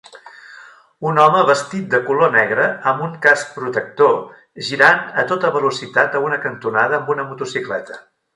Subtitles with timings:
[1.09, 4.17] Un home vestit de color negre amb un casc protector
[4.71, 8.01] girant a tota velocitat a una cantonada amb una motocicleta.